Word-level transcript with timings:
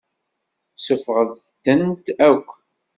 Suffɣet-tent 0.85 2.05
akk. 2.29 2.49